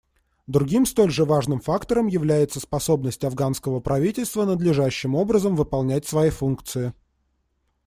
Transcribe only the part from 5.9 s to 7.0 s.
свои функции.